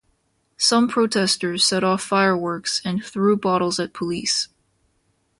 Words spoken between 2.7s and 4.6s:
and threw bottles at police.